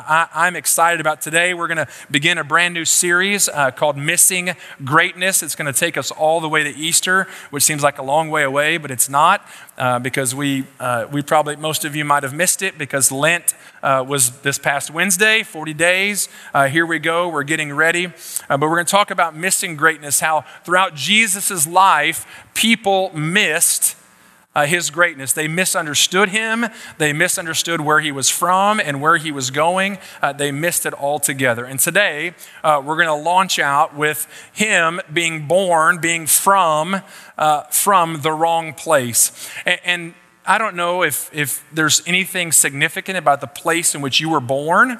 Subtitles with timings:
[0.00, 1.54] I, am excited about today.
[1.54, 4.50] We're going to begin a brand new series uh, called Missing
[4.84, 5.42] Greatness.
[5.42, 8.30] It's going to take us all the way to Easter, which seems like a long
[8.30, 9.44] way away, but it's not
[9.76, 13.54] uh, because we, uh, we probably, most of you might have missed it because Lent
[13.82, 16.28] uh, was this past Wednesday, 40 days.
[16.54, 18.06] Uh, here we go, we're getting ready.
[18.06, 22.24] Uh, but we're going to talk about missing greatness, how throughout Jesus' life,
[22.54, 23.96] people missed
[24.58, 25.32] uh, his greatness.
[25.32, 26.66] They misunderstood him.
[26.98, 29.98] They misunderstood where he was from and where he was going.
[30.20, 31.64] Uh, they missed it altogether.
[31.64, 37.02] And today, uh, we're going to launch out with him being born, being from,
[37.36, 39.48] uh, from the wrong place.
[39.64, 44.18] And, and I don't know if, if there's anything significant about the place in which
[44.18, 44.98] you were born.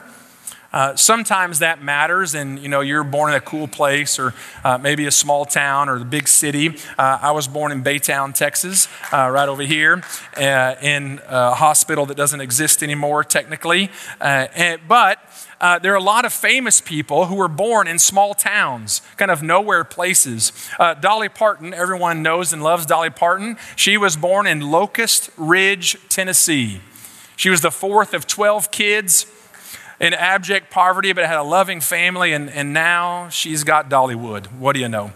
[0.71, 4.77] Uh, sometimes that matters, and you know you're born in a cool place, or uh,
[4.77, 6.77] maybe a small town or the big city.
[6.99, 10.03] Uh, I was born in Baytown, Texas, uh, right over here,
[10.37, 13.91] uh, in a hospital that doesn't exist anymore technically.
[14.21, 15.19] And, but
[15.61, 19.43] there are a lot of famous people who were born in small towns, kind of
[19.43, 20.53] nowhere places.
[21.01, 23.57] Dolly Parton, everyone knows and loves Dolly Parton.
[23.75, 26.81] She was born in Locust Ridge, Tennessee.
[27.37, 29.27] She was the fourth of 12 kids
[30.01, 34.47] in abject poverty, but had a loving family, and, and now she's got Dollywood.
[34.59, 35.13] What do you know?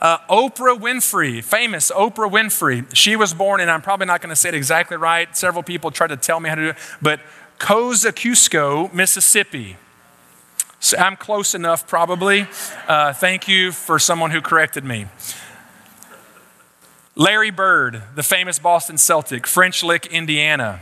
[0.00, 2.86] Uh, Oprah Winfrey, famous Oprah Winfrey.
[2.94, 5.36] She was born, and I'm probably not going to say it exactly right.
[5.36, 7.20] Several people tried to tell me how to do it, but
[7.58, 9.76] Kosciusko, Mississippi.
[10.82, 12.46] So I'm close enough, probably.
[12.88, 15.06] Uh, thank you for someone who corrected me.
[17.14, 20.80] Larry Bird, the famous Boston Celtic, French Lick, Indiana.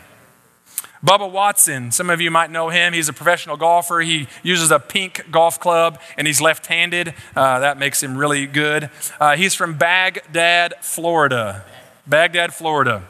[1.05, 2.93] Bubba Watson, some of you might know him.
[2.93, 4.01] He's a professional golfer.
[4.01, 7.15] He uses a pink golf club and he's left handed.
[7.37, 8.91] Uh, that makes him really good.
[9.21, 11.65] Uh, he's from Bagdad, Florida.
[12.07, 13.05] Bagdad, Florida.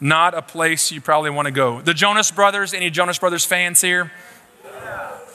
[0.00, 1.80] Not a place you probably want to go.
[1.80, 4.12] The Jonas Brothers, any Jonas Brothers fans here?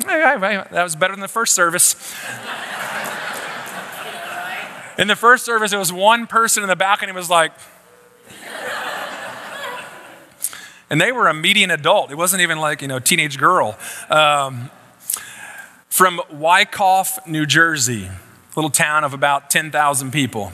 [0.06, 1.96] That was better than the first service.
[4.98, 7.52] In the first service, it was one person in the balcony was like,
[10.90, 12.12] And they were a median adult.
[12.12, 13.78] It wasn't even like, you know, teenage girl.
[14.10, 14.70] Um,
[15.90, 18.10] from Wyckoff, New Jersey,
[18.56, 20.54] little town of about 10,000 people.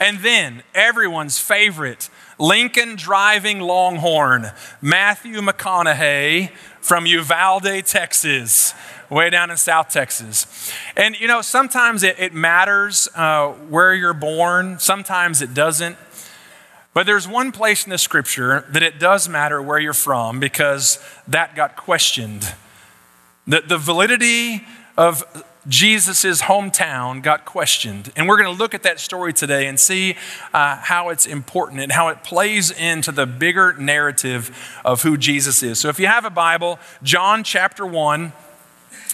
[0.00, 2.08] And then everyone's favorite
[2.38, 4.50] Lincoln driving Longhorn,
[4.82, 6.50] Matthew McConaughey
[6.80, 8.74] from Uvalde, Texas,
[9.08, 10.72] way down in South Texas.
[10.96, 15.96] And you know, sometimes it, it matters uh, where you're born, sometimes it doesn't.
[16.94, 21.00] But there's one place in the scripture that it does matter where you're from because
[21.26, 22.54] that got questioned.
[23.48, 24.64] The, the validity
[24.96, 25.24] of
[25.66, 28.12] Jesus' hometown got questioned.
[28.14, 30.14] And we're going to look at that story today and see
[30.52, 35.62] uh, how it's important and how it plays into the bigger narrative of who Jesus
[35.64, 35.80] is.
[35.80, 38.32] So if you have a Bible, John chapter 1,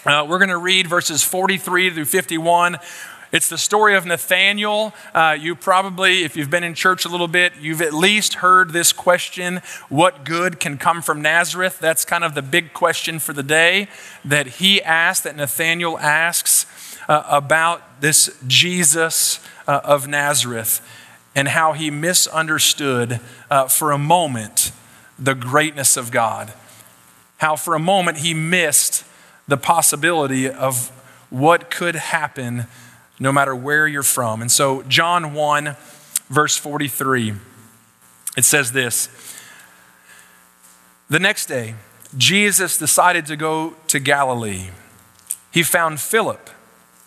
[0.04, 2.78] uh, we're going to read verses 43 through 51.
[3.32, 4.92] It's the story of Nathanael.
[5.14, 8.72] Uh, you probably, if you've been in church a little bit, you've at least heard
[8.72, 9.58] this question
[9.88, 11.78] what good can come from Nazareth?
[11.78, 13.86] That's kind of the big question for the day
[14.24, 16.66] that he asked, that Nathaniel asks
[17.08, 20.80] uh, about this Jesus uh, of Nazareth
[21.32, 24.72] and how he misunderstood uh, for a moment
[25.20, 26.52] the greatness of God.
[27.38, 29.04] How for a moment he missed
[29.46, 30.88] the possibility of
[31.30, 32.66] what could happen
[33.20, 34.40] no matter where you're from.
[34.40, 35.76] And so, John 1,
[36.28, 37.34] verse 43,
[38.36, 39.08] it says this
[41.08, 41.74] The next day,
[42.16, 44.70] Jesus decided to go to Galilee.
[45.52, 46.50] He found Philip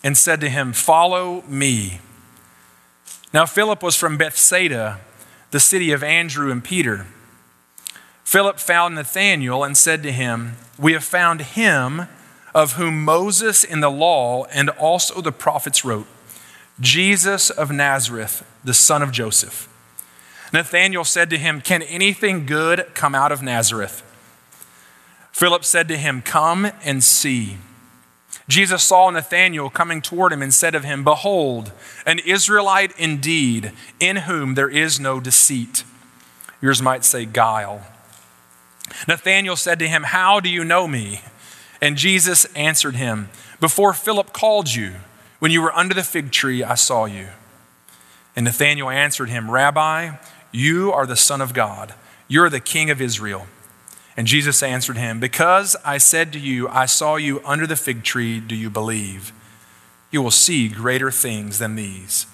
[0.02, 2.00] and said to him, Follow me.
[3.32, 5.00] Now, Philip was from Bethsaida,
[5.50, 7.06] the city of Andrew and Peter.
[8.22, 12.06] Philip found Nathanael and said to him, We have found him
[12.54, 16.06] of whom Moses in the law and also the prophets wrote,
[16.80, 19.68] Jesus of Nazareth, the son of Joseph.
[20.52, 24.02] Nathanael said to him, Can anything good come out of Nazareth?
[25.32, 27.58] Philip said to him, Come and see.
[28.48, 31.72] Jesus saw Nathanael coming toward him and said of him, Behold,
[32.06, 35.82] an Israelite indeed, in whom there is no deceit.
[36.60, 37.82] Yours might say guile.
[39.08, 41.20] Nathanael said to him, How do you know me?
[41.84, 43.28] And Jesus answered him,
[43.60, 44.94] Before Philip called you,
[45.38, 47.28] when you were under the fig tree, I saw you.
[48.34, 50.12] And Nathanael answered him, Rabbi,
[50.50, 51.92] you are the Son of God.
[52.26, 53.46] You're the King of Israel.
[54.16, 58.02] And Jesus answered him, Because I said to you, I saw you under the fig
[58.02, 59.34] tree, do you believe?
[60.10, 62.24] You will see greater things than these.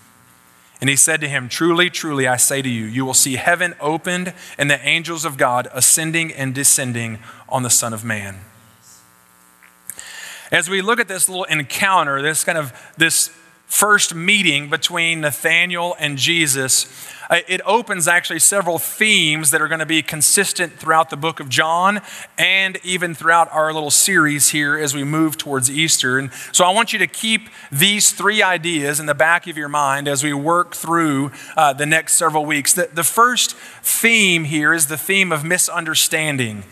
[0.80, 3.74] And he said to him, Truly, truly, I say to you, you will see heaven
[3.80, 7.18] opened and the angels of God ascending and descending
[7.48, 8.42] on the Son of Man.
[10.50, 13.30] As we look at this little encounter, this kind of this
[13.66, 19.78] first meeting between Nathanael and Jesus, uh, it opens actually several themes that are going
[19.78, 22.00] to be consistent throughout the book of John
[22.36, 26.18] and even throughout our little series here as we move towards Easter.
[26.18, 29.68] And so I want you to keep these three ideas in the back of your
[29.68, 32.72] mind as we work through uh, the next several weeks.
[32.72, 36.64] The, the first theme here is the theme of misunderstanding.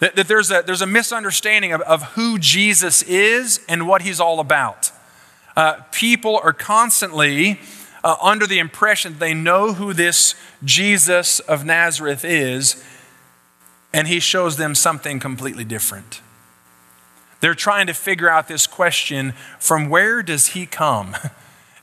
[0.00, 4.20] That, that there's, a, there's a misunderstanding of, of who Jesus is and what he's
[4.20, 4.92] all about.
[5.56, 7.58] Uh, people are constantly
[8.04, 10.34] uh, under the impression they know who this
[10.64, 12.82] Jesus of Nazareth is,
[13.92, 16.20] and he shows them something completely different.
[17.40, 21.16] They're trying to figure out this question from where does he come?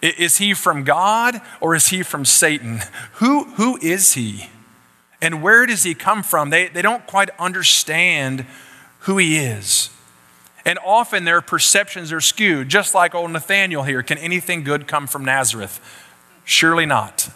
[0.01, 2.81] Is he from God or is he from Satan?
[3.13, 4.49] Who, who is he?
[5.21, 6.49] And where does he come from?
[6.49, 8.45] They, they don't quite understand
[8.99, 9.89] who he is.
[10.65, 14.01] And often their perceptions are skewed, just like old Nathanael here.
[14.01, 15.79] Can anything good come from Nazareth?
[16.43, 17.29] Surely not.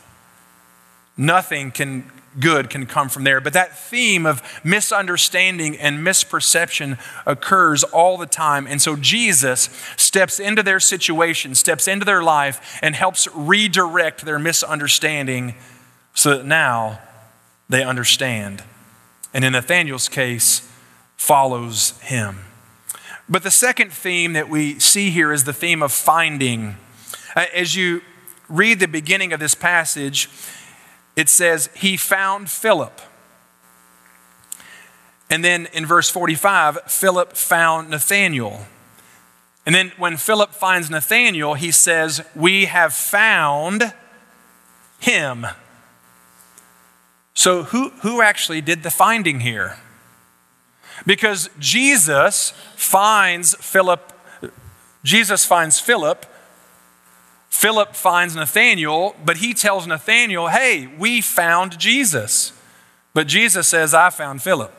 [1.16, 3.42] Nothing can good can come from there.
[3.42, 8.68] But that theme of misunderstanding and misperception occurs all the time.
[8.68, 14.40] And so Jesus steps into their situation, steps into their life, and helps redirect their
[14.40, 15.56] misunderstanding
[16.14, 17.00] so that now
[17.70, 18.64] they understand.
[19.34, 20.68] And in Nathanael's case,
[21.16, 22.40] follows him.
[23.30, 26.78] But the second theme that we see here is the theme of finding.
[27.36, 28.02] Uh, as you
[28.48, 30.30] read the beginning of this passage,
[31.16, 33.02] it says, He found Philip.
[35.30, 38.66] And then in verse 45, Philip found Nathanael.
[39.64, 43.94] And then when Philip finds Nathanael, he says, We have found
[45.00, 45.46] him.
[47.40, 49.78] So, who, who actually did the finding here?
[51.06, 54.12] Because Jesus finds Philip,
[55.06, 56.26] Jesus finds Philip,
[57.50, 62.52] Philip finds Nathanael, but he tells Nathanael, hey, we found Jesus.
[63.14, 64.74] But Jesus says, I found Philip.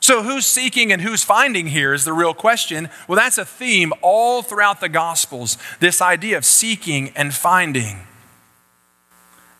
[0.00, 2.90] So, who's seeking and who's finding here is the real question.
[3.08, 8.06] Well, that's a theme all throughout the Gospels this idea of seeking and finding.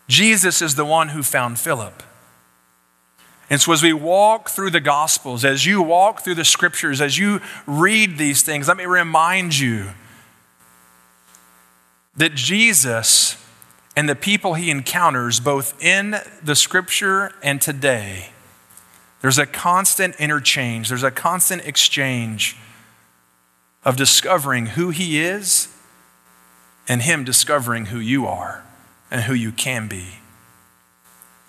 [0.09, 2.03] Jesus is the one who found Philip.
[3.49, 7.17] And so, as we walk through the Gospels, as you walk through the Scriptures, as
[7.17, 9.91] you read these things, let me remind you
[12.17, 13.37] that Jesus
[13.95, 18.31] and the people he encounters, both in the Scripture and today,
[19.23, 22.57] there's a constant interchange, there's a constant exchange
[23.85, 25.69] of discovering who he is
[26.89, 28.66] and him discovering who you are
[29.11, 30.21] and who you can be.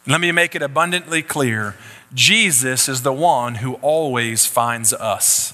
[0.05, 1.75] Let me make it abundantly clear
[2.13, 5.53] Jesus is the one who always finds us,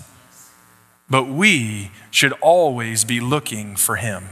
[1.09, 4.25] but we should always be looking for him.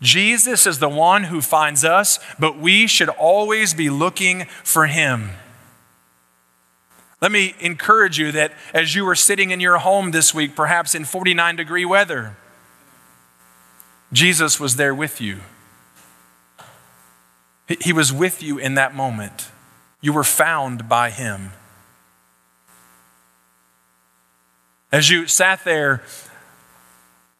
[0.00, 5.30] Jesus is the one who finds us, but we should always be looking for him.
[7.20, 10.94] Let me encourage you that as you were sitting in your home this week, perhaps
[10.94, 12.36] in 49 degree weather,
[14.12, 15.40] Jesus was there with you.
[17.80, 19.50] He was with you in that moment.
[20.00, 21.52] You were found by him.
[24.90, 26.02] As you sat there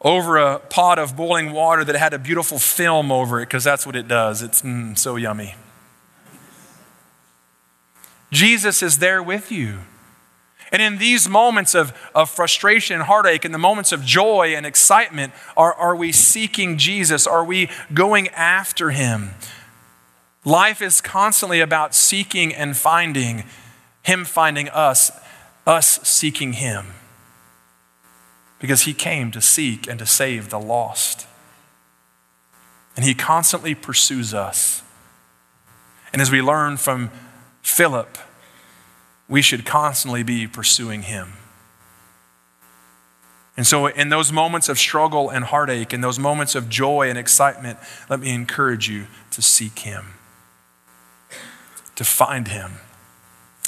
[0.01, 3.87] over a pot of boiling water that had a beautiful film over it, because that's
[3.87, 5.55] what it does, it's mm, so yummy.
[8.31, 9.81] Jesus is there with you.
[10.73, 14.65] And in these moments of, of frustration and heartache, in the moments of joy and
[14.65, 17.27] excitement, are, are we seeking Jesus?
[17.27, 19.35] Are we going after him?
[20.45, 23.45] Life is constantly about seeking and finding,
[24.03, 25.13] Him finding us,
[25.67, 26.87] us seeking Him.
[28.59, 31.27] Because He came to seek and to save the lost.
[32.97, 34.83] And He constantly pursues us.
[36.13, 37.11] And as we learn from
[37.63, 38.19] Philip,
[39.29, 41.35] we should constantly be pursuing Him.
[43.57, 47.19] And so, in those moments of struggle and heartache, in those moments of joy and
[47.19, 50.15] excitement, let me encourage you to seek Him
[51.97, 52.73] to find him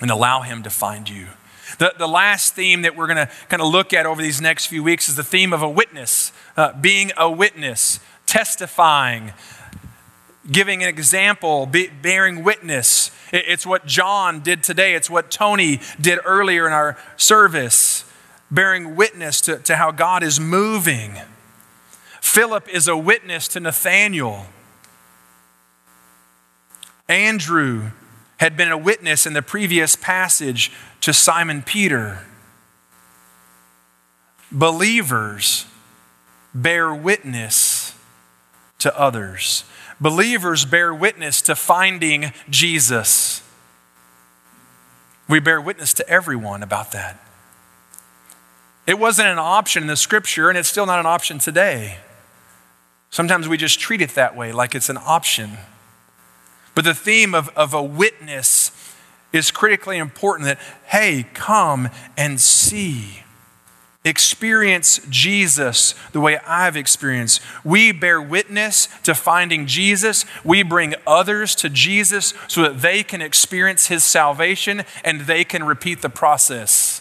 [0.01, 1.29] and allow him to find you.
[1.79, 4.67] The, the last theme that we're going to kind of look at over these next
[4.67, 9.33] few weeks is the theme of a witness, uh, being a witness, testifying,
[10.51, 13.11] giving an example, be, bearing witness.
[13.33, 18.05] It, it's what John did today, it's what Tony did earlier in our service,
[18.51, 21.17] bearing witness to, to how God is moving.
[22.21, 24.47] Philip is a witness to Nathanael.
[27.09, 27.91] Andrew
[28.45, 30.71] had been a witness in the previous passage
[31.01, 32.27] to Simon Peter.
[34.53, 35.65] believers
[36.55, 37.95] bear witness
[38.79, 39.65] to others.
[39.99, 43.43] Believers bear witness to finding Jesus.
[45.27, 47.19] We bear witness to everyone about that.
[48.87, 51.97] It wasn't an option in the scripture, and it's still not an option today.
[53.09, 55.57] Sometimes we just treat it that way, like it's an option.
[56.75, 58.71] But the theme of, of a witness
[59.33, 63.25] is critically important that, hey, come and see.
[64.05, 67.41] Experience Jesus the way I've experienced.
[67.65, 70.27] We bear witness to finding Jesus.
[70.45, 75.65] We bring others to Jesus so that they can experience his salvation and they can
[75.65, 77.01] repeat the process.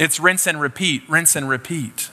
[0.00, 2.10] It's rinse and repeat, rinse and repeat.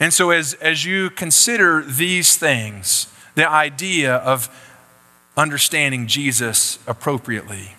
[0.00, 4.48] And so, as, as you consider these things, the idea of
[5.36, 7.74] understanding Jesus appropriately,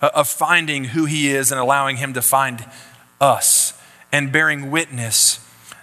[0.00, 2.64] of finding who he is and allowing him to find
[3.20, 3.74] us,
[4.12, 5.40] and bearing witness,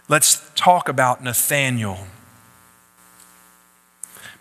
[0.07, 2.07] let's talk about Nathanael.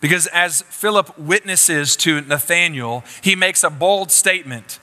[0.00, 4.78] Because as Philip witnesses to Nathanael, he makes a bold statement.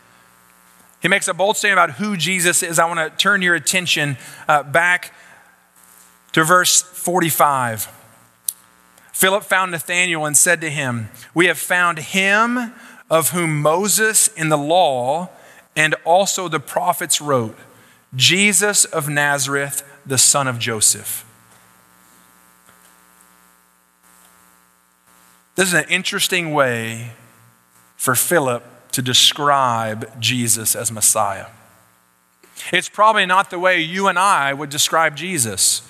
[1.01, 2.79] He makes a bold statement about who Jesus is.
[2.79, 5.13] I want to turn your attention uh, back
[6.35, 7.87] to verse 45.
[9.13, 12.73] Philip found Nathanael and said to him, We have found him
[13.09, 15.29] of whom Moses in the law
[15.77, 17.57] and also the prophets wrote,
[18.17, 21.25] Jesus of Nazareth, the son of Joseph.
[25.55, 27.11] This is an interesting way
[27.95, 31.45] for Philip to describe Jesus as Messiah.
[32.73, 35.81] It's probably not the way you and I would describe Jesus.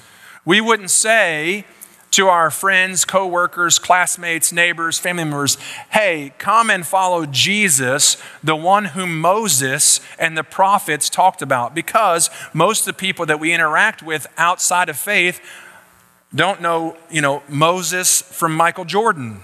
[0.45, 1.65] We wouldn't say
[2.11, 5.57] to our friends, coworkers, classmates, neighbors, family members,
[5.89, 11.75] hey, come and follow Jesus, the one whom Moses and the prophets talked about.
[11.75, 15.41] Because most of the people that we interact with outside of faith
[16.33, 19.41] don't know, you know, Moses from Michael Jordan.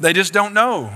[0.00, 0.90] They just don't know.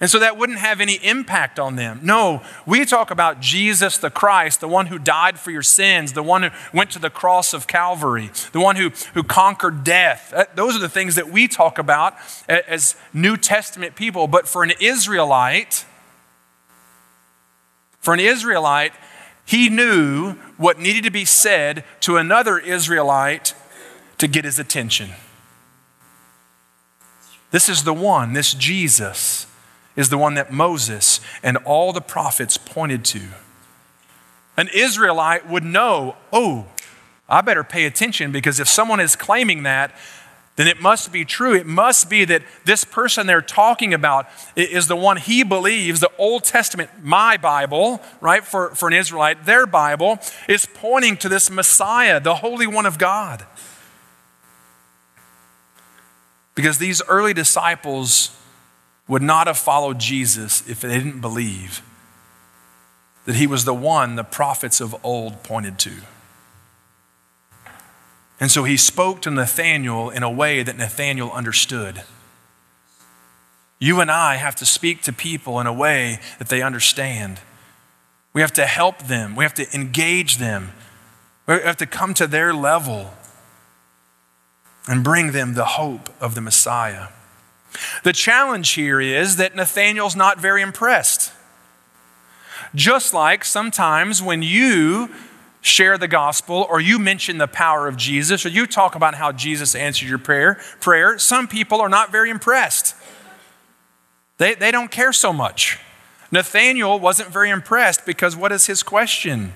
[0.00, 2.00] And so that wouldn't have any impact on them.
[2.04, 6.22] No, we talk about Jesus the Christ, the one who died for your sins, the
[6.22, 10.32] one who went to the cross of Calvary, the one who, who conquered death.
[10.32, 12.14] Uh, those are the things that we talk about
[12.48, 14.28] as New Testament people.
[14.28, 15.84] But for an Israelite,
[17.98, 18.92] for an Israelite,
[19.44, 23.52] he knew what needed to be said to another Israelite
[24.18, 25.10] to get his attention.
[27.50, 29.46] This is the one, this Jesus
[29.98, 33.20] is the one that Moses and all the prophets pointed to.
[34.56, 36.66] An Israelite would know, oh,
[37.28, 39.92] I better pay attention because if someone is claiming that,
[40.54, 41.52] then it must be true.
[41.52, 46.12] It must be that this person they're talking about is the one he believes, the
[46.16, 51.50] Old Testament, my Bible, right, for, for an Israelite, their Bible, is pointing to this
[51.50, 53.44] Messiah, the Holy One of God.
[56.54, 58.37] Because these early disciples
[59.08, 61.82] would not have followed Jesus if they didn't believe
[63.24, 65.92] that he was the one the prophets of old pointed to.
[68.40, 72.04] And so he spoke to Nathanael in a way that Nathanael understood.
[73.78, 77.40] You and I have to speak to people in a way that they understand.
[78.32, 80.72] We have to help them, we have to engage them,
[81.46, 83.12] we have to come to their level
[84.86, 87.08] and bring them the hope of the Messiah.
[88.02, 91.32] The challenge here is that Nathanael's not very impressed.
[92.74, 95.10] Just like sometimes when you
[95.60, 99.32] share the gospel or you mention the power of Jesus or you talk about how
[99.32, 102.94] Jesus answered your prayer, prayer some people are not very impressed.
[104.38, 105.78] They, they don't care so much.
[106.30, 109.52] Nathanael wasn't very impressed because what is his question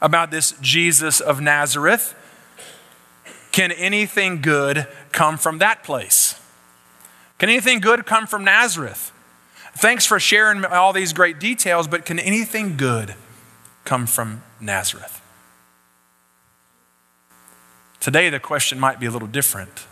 [0.00, 2.14] about this Jesus of Nazareth?
[3.52, 6.39] Can anything good come from that place?
[7.40, 9.12] Can anything good come from Nazareth?
[9.74, 13.14] Thanks for sharing all these great details, but can anything good
[13.86, 15.22] come from Nazareth?
[17.98, 19.86] Today, the question might be a little different.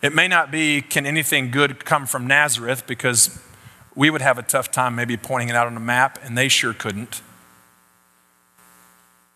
[0.00, 2.86] It may not be, can anything good come from Nazareth?
[2.86, 3.38] Because
[3.94, 6.48] we would have a tough time maybe pointing it out on a map, and they
[6.48, 7.20] sure couldn't.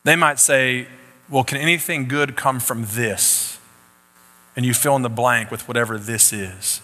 [0.02, 0.88] They might say,
[1.28, 3.58] well, can anything good come from this?
[4.56, 6.80] And you fill in the blank with whatever this is.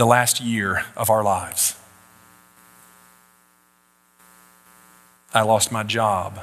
[0.00, 1.78] The last year of our lives.
[5.34, 6.40] I lost my job.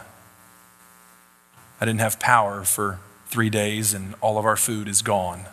[1.81, 5.45] I didn't have power for three days, and all of our food is gone.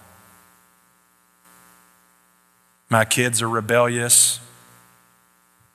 [2.90, 4.38] My kids are rebellious.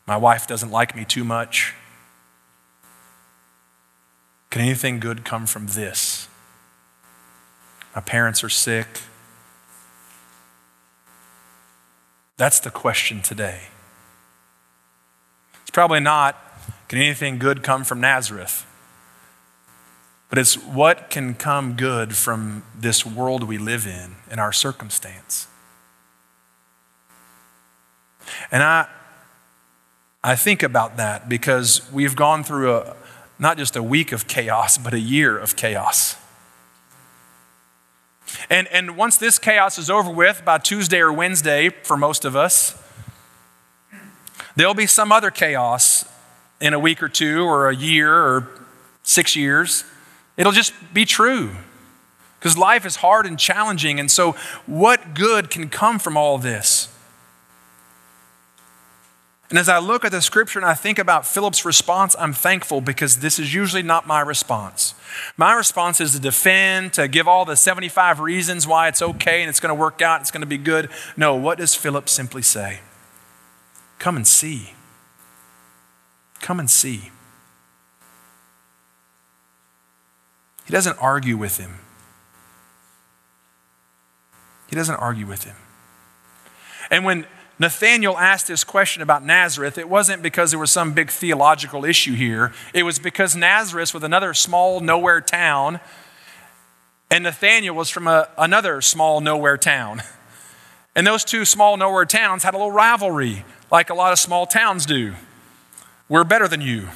[0.05, 1.73] My wife doesn't like me too much.
[4.51, 6.27] Can anything good come from this?
[7.95, 9.01] My parents are sick.
[12.39, 13.63] That's the question today.
[15.61, 16.37] It's probably not,
[16.87, 18.65] can anything good come from Nazareth?
[20.29, 25.47] But it's what can come good from this world we live in and our circumstance.
[28.51, 28.87] And I,
[30.23, 32.95] I think about that because we've gone through a,
[33.37, 36.15] not just a week of chaos, but a year of chaos.
[38.49, 42.35] And, and once this chaos is over with, by Tuesday or Wednesday, for most of
[42.35, 42.81] us,
[44.55, 46.05] there'll be some other chaos
[46.59, 48.49] in a week or two, or a year, or
[49.03, 49.85] six years.
[50.35, 51.51] It'll just be true.
[52.39, 53.99] Because life is hard and challenging.
[53.99, 54.33] And so,
[54.65, 56.88] what good can come from all this?
[59.49, 62.81] And as I look at the scripture and I think about Philip's response, I'm thankful
[62.81, 64.93] because this is usually not my response.
[65.37, 69.49] My response is to defend, to give all the 75 reasons why it's okay and
[69.49, 70.89] it's going to work out, it's going to be good.
[71.17, 72.81] No, what does Philip simply say?
[73.97, 74.73] Come and see.
[76.41, 77.09] Come and see.
[80.65, 81.79] He doesn't argue with him.
[84.69, 85.55] He doesn't argue with him.
[86.91, 87.25] And when
[87.59, 92.15] Nathanael asked this question about Nazareth, it wasn't because there was some big theological issue
[92.15, 92.53] here.
[92.73, 95.81] It was because Nazareth was another small nowhere town,
[97.11, 100.03] and Nathanael was from a, another small nowhere town.
[100.95, 104.45] And those two small nowhere towns had a little rivalry, like a lot of small
[104.45, 105.15] towns do.
[106.07, 106.87] We're better than you.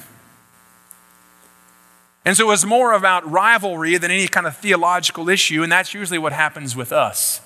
[2.24, 5.92] And so it was more about rivalry than any kind of theological issue, and that's
[5.92, 7.42] usually what happens with us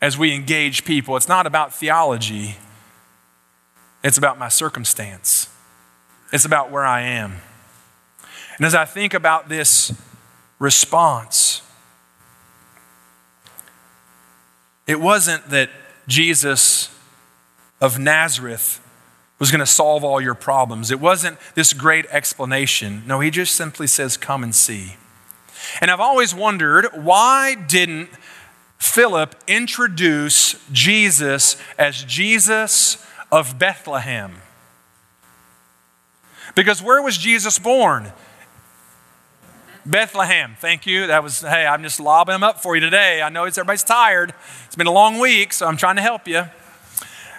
[0.00, 1.16] as we engage people.
[1.16, 2.56] It's not about theology,
[4.02, 5.48] it's about my circumstance,
[6.32, 7.36] it's about where I am.
[8.56, 9.92] And as I think about this
[10.58, 11.62] response,
[14.86, 15.70] it wasn't that
[16.08, 16.90] Jesus
[17.80, 18.80] of Nazareth
[19.38, 20.90] was going to solve all your problems.
[20.90, 23.04] It wasn't this great explanation.
[23.06, 24.96] No, he just simply says, Come and see.
[25.80, 28.10] And I've always wondered why didn't
[28.78, 34.36] Philip introduce Jesus as Jesus of Bethlehem?
[36.54, 38.12] Because where was Jesus born?
[39.84, 40.56] Bethlehem.
[40.60, 41.06] Thank you.
[41.06, 43.22] That was, hey, I'm just lobbing them up for you today.
[43.22, 44.34] I know it's everybody's tired.
[44.66, 46.44] It's been a long week, so I'm trying to help you.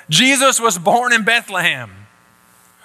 [0.09, 1.91] Jesus was born in Bethlehem.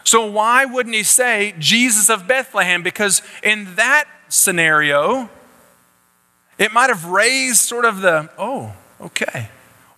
[0.05, 2.83] So why wouldn't he say Jesus of Bethlehem?
[2.83, 5.31] Because in that scenario,
[6.59, 9.49] it might have raised sort of the, oh, okay.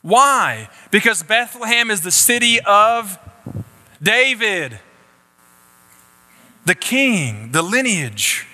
[0.02, 0.68] Why?
[0.90, 3.18] Because Bethlehem is the city of
[4.02, 4.78] David,
[6.64, 8.46] the king, the lineage,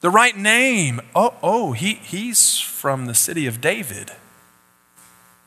[0.00, 1.00] the right name.
[1.14, 4.12] Oh, oh, he, he's from the city of David.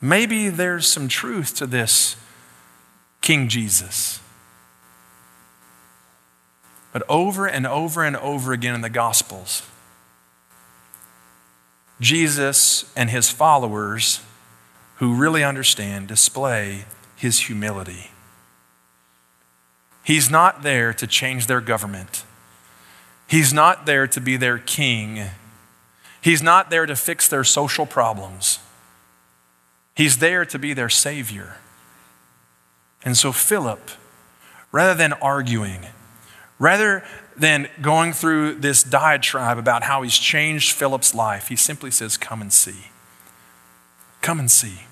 [0.00, 2.16] Maybe there's some truth to this
[3.22, 4.20] King Jesus.
[6.92, 9.62] But over and over and over again in the Gospels,
[12.02, 14.20] Jesus and his followers
[14.96, 16.84] who really understand display
[17.16, 18.10] his humility.
[20.04, 22.24] He's not there to change their government.
[23.28, 25.26] He's not there to be their king.
[26.20, 28.58] He's not there to fix their social problems.
[29.94, 31.58] He's there to be their savior.
[33.04, 33.90] And so, Philip,
[34.72, 35.86] rather than arguing,
[36.58, 37.04] rather
[37.36, 42.40] than going through this diatribe about how he's changed Philip's life, he simply says, Come
[42.40, 42.86] and see.
[44.20, 44.82] Come and see.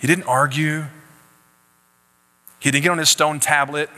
[0.00, 0.84] He didn't argue,
[2.58, 3.90] he didn't get on his stone tablet,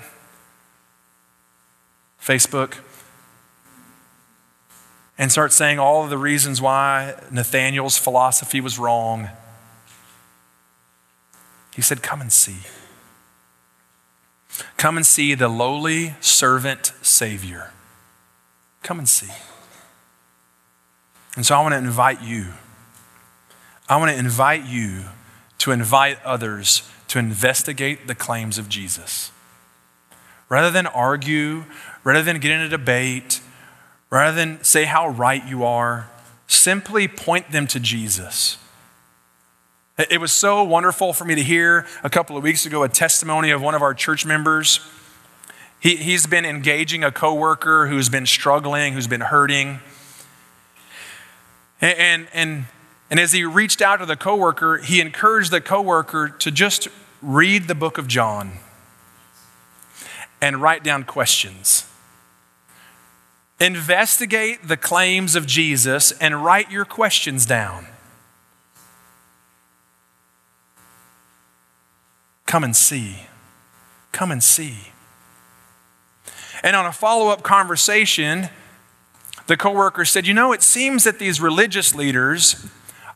[2.21, 2.79] Facebook,
[5.19, 9.29] and start saying all of the reasons why Nathanael's philosophy was wrong.
[11.75, 12.59] He said, Come and see.
[14.77, 17.73] Come and see the lowly servant Savior.
[18.83, 19.33] Come and see.
[21.37, 22.49] And so I want to invite you.
[23.89, 25.05] I want to invite you
[25.59, 29.31] to invite others to investigate the claims of Jesus.
[30.49, 31.65] Rather than argue,
[32.05, 33.41] rather than get in a debate,
[34.09, 36.11] rather than say how right you are,
[36.47, 38.57] simply point them to Jesus.
[40.11, 43.51] It was so wonderful for me to hear a couple of weeks ago a testimony
[43.51, 44.81] of one of our church members.
[45.81, 49.81] He, he's been engaging a coworker who's been struggling, who's been hurting.
[51.81, 52.65] And, and,
[53.11, 56.89] And as he reached out to the coworker, he encouraged the coworker to just
[57.21, 58.53] read the book of John
[60.41, 61.87] and write down questions.
[63.61, 67.87] Investigate the claims of Jesus and write your questions down.
[72.53, 73.17] Come and see.
[74.13, 74.77] Come and see.
[76.63, 78.51] And on a follow up conversation,
[79.47, 82.67] the coworker said, You know, it seems that these religious leaders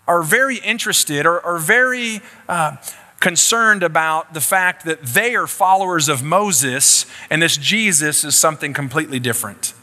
[0.09, 2.77] are very interested or are very uh,
[3.21, 8.73] concerned about the fact that they are followers of Moses and this Jesus is something
[8.73, 9.75] completely different.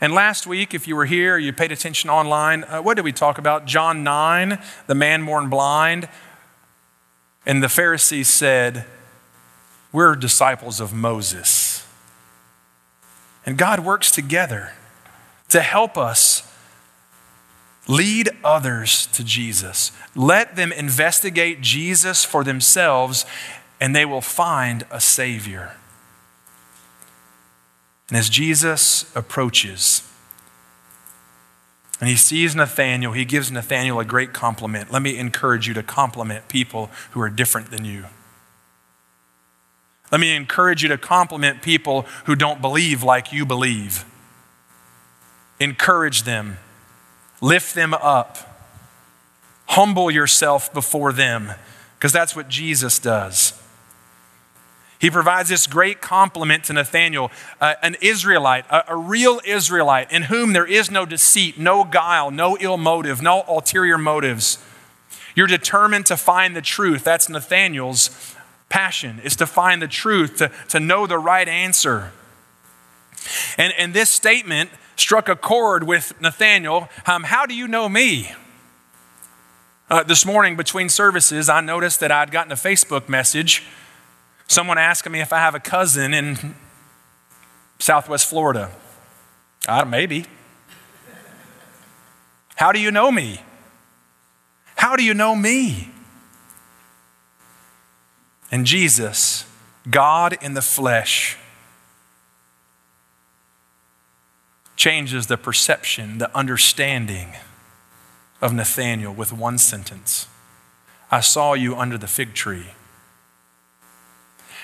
[0.00, 3.12] And last week, if you were here, you paid attention online, uh, what did we
[3.12, 3.66] talk about?
[3.66, 6.08] John 9, the man born blind.
[7.46, 8.84] And the Pharisees said,
[9.92, 11.86] We're disciples of Moses.
[13.46, 14.72] And God works together
[15.48, 16.46] to help us
[17.88, 19.90] lead others to Jesus.
[20.14, 23.24] Let them investigate Jesus for themselves,
[23.80, 25.72] and they will find a Savior.
[28.08, 30.09] And as Jesus approaches,
[32.00, 34.90] and he sees Nathanael, he gives Nathanael a great compliment.
[34.90, 38.06] Let me encourage you to compliment people who are different than you.
[40.10, 44.04] Let me encourage you to compliment people who don't believe like you believe.
[45.60, 46.56] Encourage them,
[47.42, 48.38] lift them up,
[49.66, 51.52] humble yourself before them,
[51.96, 53.59] because that's what Jesus does.
[55.00, 60.24] He provides this great compliment to Nathanael, uh, an Israelite, a, a real Israelite in
[60.24, 64.62] whom there is no deceit, no guile, no ill motive, no ulterior motives.
[65.34, 67.02] You're determined to find the truth.
[67.02, 68.36] That's Nathanael's
[68.68, 72.12] passion, is to find the truth, to, to know the right answer.
[73.56, 76.90] And, and this statement struck a chord with Nathanael.
[77.06, 78.32] Um, how do you know me?
[79.88, 83.66] Uh, this morning between services, I noticed that I'd gotten a Facebook message
[84.50, 86.56] Someone asking me if I have a cousin in
[87.78, 88.72] Southwest Florida.
[89.68, 90.26] Uh, maybe.
[92.56, 93.42] How do you know me?
[94.74, 95.92] How do you know me?
[98.50, 99.44] And Jesus,
[99.88, 101.36] God in the flesh,
[104.74, 107.34] changes the perception, the understanding
[108.42, 110.26] of Nathanael with one sentence
[111.08, 112.70] I saw you under the fig tree.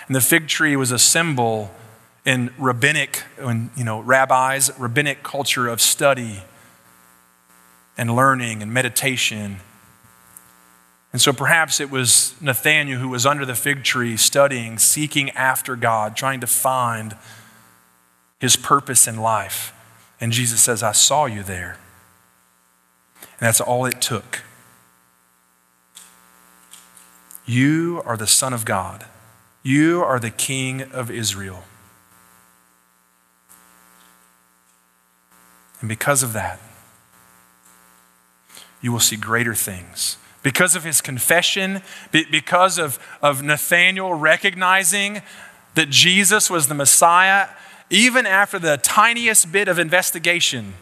[0.06, 1.70] And the fig tree was a symbol
[2.24, 6.42] in rabbinic, in, you know, rabbis, rabbinic culture of study
[7.96, 9.58] and learning and meditation.
[11.12, 15.76] And so perhaps it was Nathanael who was under the fig tree studying, seeking after
[15.76, 17.16] God, trying to find
[18.38, 19.72] his purpose in life.
[20.20, 21.78] And Jesus says, I saw you there.
[23.20, 24.42] And that's all it took.
[27.46, 29.06] You are the Son of God.
[29.66, 31.64] You are the King of Israel.
[35.80, 36.60] And because of that,
[38.80, 40.18] you will see greater things.
[40.44, 45.20] Because of his confession, because of, of Nathanael recognizing
[45.74, 47.48] that Jesus was the Messiah,
[47.90, 50.74] even after the tiniest bit of investigation,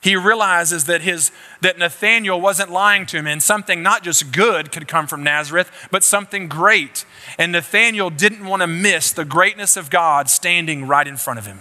[0.00, 4.70] he realizes that, his, that Nathanael wasn't lying to him, and something not just good
[4.70, 7.04] could come from Nazareth, but something great.
[7.36, 11.46] And Nathanael didn't want to miss the greatness of God standing right in front of
[11.46, 11.60] him.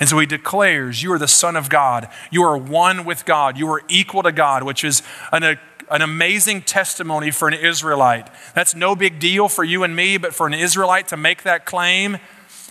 [0.00, 2.08] And so he declares, You are the Son of God.
[2.30, 3.58] You are one with God.
[3.58, 5.56] You are equal to God, which is an, a,
[5.90, 8.28] an amazing testimony for an Israelite.
[8.54, 11.64] That's no big deal for you and me, but for an Israelite to make that
[11.64, 12.18] claim,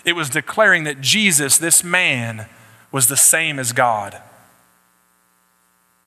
[0.06, 2.48] it was declaring that Jesus, this man,
[2.91, 4.21] was the same as God.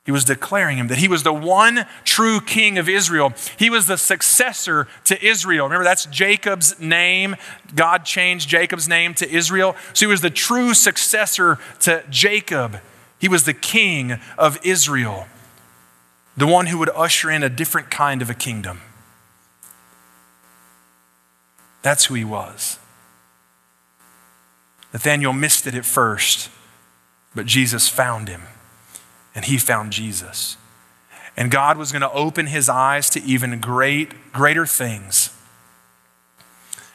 [0.03, 3.33] He was declaring him that he was the one true king of Israel.
[3.57, 5.65] He was the successor to Israel.
[5.65, 7.35] Remember, that's Jacob's name.
[7.75, 9.75] God changed Jacob's name to Israel.
[9.93, 12.79] So he was the true successor to Jacob.
[13.19, 15.27] He was the king of Israel,
[16.35, 18.81] the one who would usher in a different kind of a kingdom.
[21.83, 22.79] That's who he was.
[24.93, 26.49] Nathanael missed it at first.
[27.33, 28.43] But Jesus found him,
[29.33, 30.57] and he found Jesus.
[31.37, 35.35] And God was going to open his eyes to even great, greater things.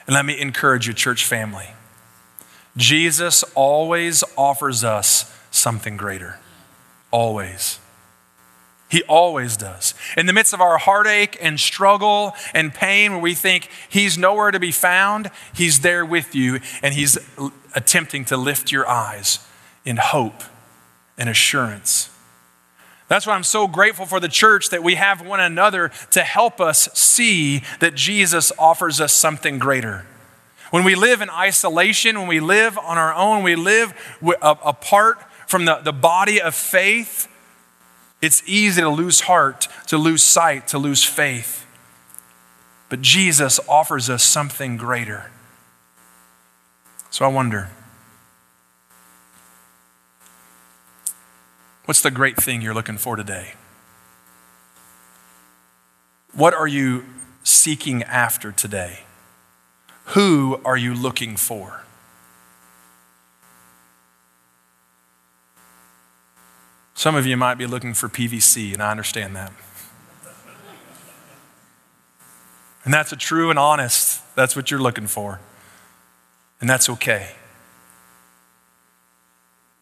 [0.07, 1.71] And let me encourage you, church family.
[2.77, 6.39] Jesus always offers us something greater.
[7.11, 7.81] Always.
[8.89, 9.95] He always does.
[10.17, 14.51] In the midst of our heartache and struggle and pain, where we think He's nowhere
[14.51, 17.19] to be found, He's there with you and He's
[17.75, 19.41] attempting to lift your eyes
[19.87, 20.43] in hope
[21.17, 22.11] and assurance
[23.09, 26.61] That's why I'm so grateful for the church that we have one another to help
[26.61, 30.05] us see that Jesus offers us something greater.
[30.73, 33.95] When we live in isolation, when we live on our own, we live
[34.43, 37.29] apart from the, the body of faith,
[38.21, 41.65] it's easy to lose heart, to lose sight, to lose faith.
[42.89, 45.31] But Jesus offers us something greater.
[47.11, 47.71] So I wonder
[51.87, 53.55] what's the great thing you're looking for today?
[56.35, 57.07] What are you
[57.43, 59.01] seeking after today?
[60.11, 61.85] Who are you looking for?
[66.95, 69.53] Some of you might be looking for PVC, and I understand that.
[72.85, 75.41] And that's a true and honest, that's what you're looking for.
[76.61, 77.33] And that's okay.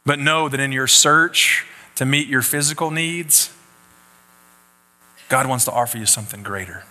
[0.06, 3.52] But know that in your search to meet your physical needs,
[5.28, 6.85] God wants to offer you something greater.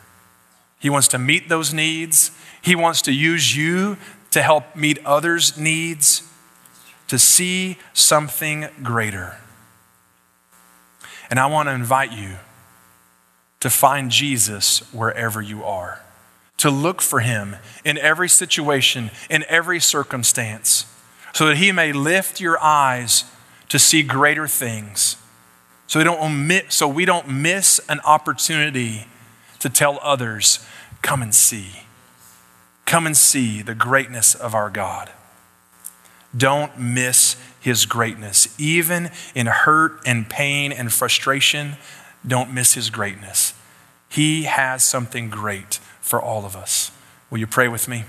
[0.79, 2.31] He wants to meet those needs.
[2.61, 3.97] He wants to use you
[4.31, 6.23] to help meet others' needs,
[7.07, 9.37] to see something greater.
[11.29, 12.37] And I want to invite you
[13.59, 16.01] to find Jesus wherever you are,
[16.57, 20.85] to look for him in every situation, in every circumstance,
[21.33, 23.23] so that he may lift your eyes
[23.69, 25.17] to see greater things.
[25.87, 29.07] So we don't omit, so we don't miss an opportunity
[29.59, 30.65] to tell others,
[31.01, 31.83] come and see.
[32.85, 35.11] Come and see the greatness of our God.
[36.35, 38.53] Don't miss his greatness.
[38.59, 41.77] Even in hurt and pain and frustration,
[42.25, 43.53] don't miss his greatness.
[44.09, 46.91] He has something great for all of us.
[47.29, 48.03] Will you pray with me?